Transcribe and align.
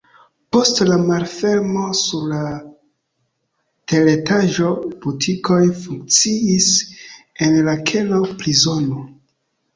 Post 0.55 0.79
la 0.91 0.95
malfermo 1.01 1.83
sur 1.99 2.23
la 2.31 2.39
teretaĝo 3.93 4.71
butikoj 5.05 5.59
funkciis, 5.83 6.73
en 7.49 7.63
la 7.71 7.79
kelo 7.93 8.25
prizono. 8.43 9.07